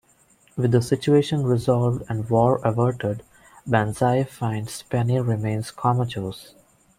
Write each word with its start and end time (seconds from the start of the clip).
With 0.57 0.71
the 0.71 0.81
situation 0.81 1.43
resolved 1.43 2.05
and 2.09 2.27
war 2.27 2.59
averted, 2.63 3.21
Banzai 3.67 4.23
finds 4.23 4.81
Penny 4.81 5.19
remains 5.19 5.69
comatose. 5.69 6.55